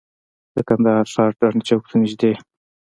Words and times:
د 0.55 0.57
کندهار 0.67 1.05
ښار 1.13 1.31
ډنډ 1.39 1.61
چوک 1.67 1.83
ته 1.89 1.95
نږدې. 2.01 2.33